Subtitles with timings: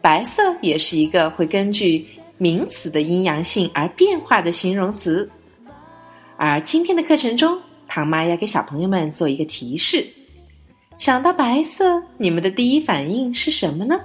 [0.00, 2.06] 白色也是一个会根据
[2.38, 5.28] 名词的阴阳性而变化的形容词。
[6.36, 10.06] 而今天的课程中，唐妈要给小朋友们做一个提示。
[10.98, 14.00] 想到白色，你们的第一反应是什么呢？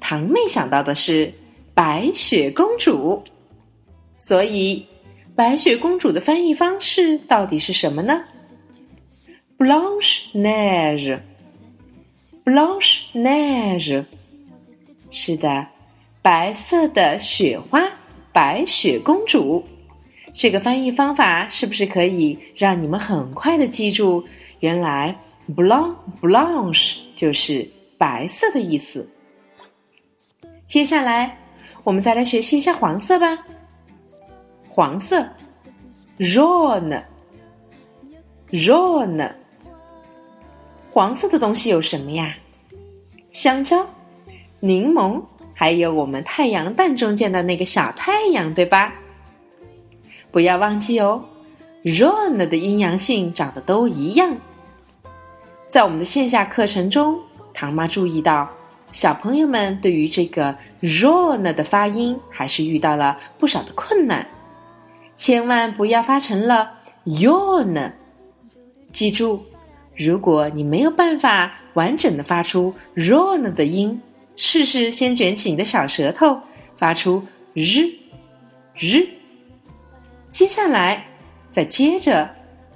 [0.00, 1.32] 堂妹想到的是
[1.74, 3.22] 白雪公主，
[4.16, 4.84] 所以
[5.34, 8.22] 白雪公主的翻译方式到底是什么呢
[9.56, 14.04] ？Blanche neige，Blanche neige，
[15.10, 15.68] 是的，
[16.20, 17.82] 白色的雪花，
[18.30, 19.64] 白雪公主。
[20.34, 24.22] 这个翻译方法是不是可以让你们很快的记住？
[24.60, 25.16] 原来。
[25.48, 29.08] Blanc blanche 就是白色的意思。
[30.66, 31.36] 接下来，
[31.84, 33.38] 我们再来学习一下黄色吧。
[34.68, 35.26] 黄色
[36.18, 37.02] ，jaune，jaune。
[40.90, 42.34] 黄色的东西有什么呀？
[43.30, 43.86] 香蕉、
[44.60, 45.22] 柠檬，
[45.54, 48.94] 还有我们太阳蛋中间的那个小太阳，对吧？
[50.30, 51.24] 不要忘记哦
[51.84, 54.36] ，jaune 的阴阳性长得都一样。
[55.72, 57.18] 在我们的线下课程中，
[57.54, 58.46] 唐妈注意到，
[58.90, 64.26] 小朋友们对于这个 “rone” 的发音还是遇到了不少的困难，
[65.16, 66.74] 千万不要发成了
[67.06, 67.90] “yon”。
[68.92, 69.46] 记住，
[69.96, 73.98] 如果你没有办法完整的发出 “rone” 的音，
[74.36, 76.38] 试试先卷起你的小舌头，
[76.76, 77.88] 发出 “r
[78.74, 79.08] r”，
[80.30, 81.06] 接下来
[81.54, 82.28] 再接着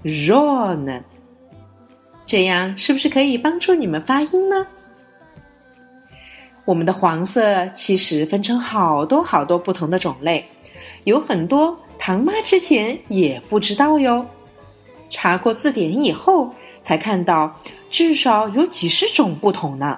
[0.03, 1.03] “rone”。
[2.27, 4.67] 这样是不是可以帮助你们发音呢？
[6.65, 10.45] 我们的黄色其实分成好多好多不同的种类，
[11.05, 14.27] 有很多唐妈之前也不知道哟。
[15.09, 17.55] 查过字典以后，才看到
[17.89, 19.97] 至少有几十种不同呢。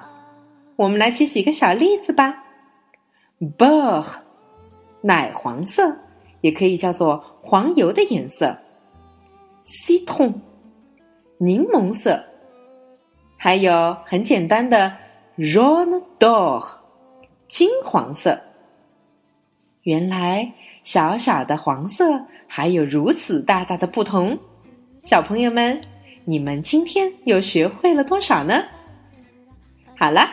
[0.75, 2.35] 我们来举几个小例子吧。
[3.57, 4.05] Beurre，
[5.01, 5.91] 奶黄色，
[6.41, 8.55] 也可以叫做黄油的颜色。
[9.65, 10.31] citon。
[11.41, 12.21] 柠檬色，
[13.37, 14.93] 还有很简单的
[15.37, 16.61] ron d'or，
[17.47, 18.37] 金黄色。
[19.83, 20.51] 原来
[20.83, 22.03] 小小的黄色
[22.45, 24.37] 还有如此大大的不同。
[25.01, 25.79] 小朋友们，
[26.25, 28.61] 你们今天又学会了多少呢？
[29.95, 30.29] 好了，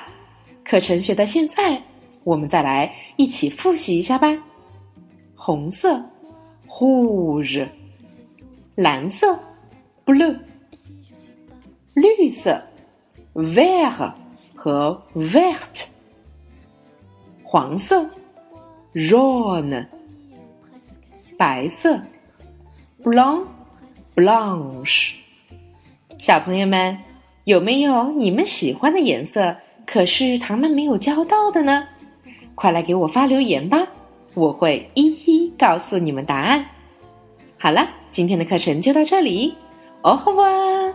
[0.65, 1.81] 课程学到现在，
[2.25, 4.37] 我们再来一起复习一下吧。
[5.37, 6.03] 红色
[6.67, 7.65] ，rouge；
[8.75, 9.39] 蓝色
[10.05, 10.37] ，blue。
[11.97, 12.63] 绿色
[13.35, 14.13] ，vert
[14.55, 15.85] 和 vert，
[17.43, 18.07] 黄色
[18.93, 19.87] ，jaune，
[21.39, 21.99] 白色
[23.03, 23.47] ，blanc
[24.15, 25.15] blanche。
[26.19, 26.99] 小朋友们，
[27.45, 29.57] 有没有你们喜欢的颜色？
[29.87, 31.89] 可是他们没有教到的呢？
[32.55, 33.89] 快来给我发留言吧，
[34.35, 36.63] 我会一一告诉你们答案。
[37.57, 39.55] 好了，今天的课程就到这里，
[40.03, 40.95] 哦吼哇！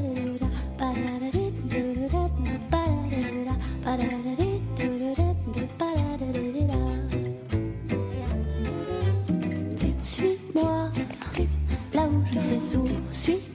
[12.41, 13.50] se sous-suit